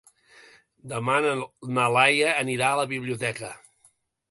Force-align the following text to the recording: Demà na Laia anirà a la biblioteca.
Demà 0.93 1.17
na 1.79 1.85
Laia 1.97 2.33
anirà 2.45 2.73
a 2.73 2.83
la 2.83 2.89
biblioteca. 2.97 3.55